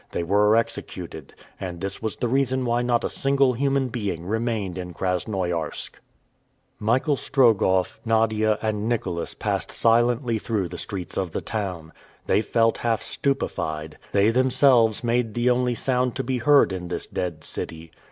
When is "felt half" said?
12.41-13.03